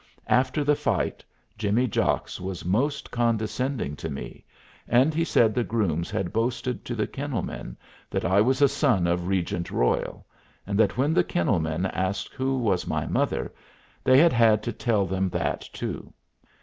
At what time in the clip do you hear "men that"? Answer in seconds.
7.43-8.25